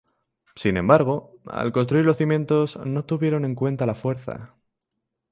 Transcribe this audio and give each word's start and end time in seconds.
Sin 0.55 0.77
embargo, 0.77 1.35
al 1.45 1.71
construir 1.71 2.05
los 2.07 2.17
cimientos, 2.17 2.75
no 2.87 3.05
tuvieron 3.05 3.45
en 3.45 3.53
cuenta 3.53 3.85
la 3.85 3.93
fuerza. 3.93 4.55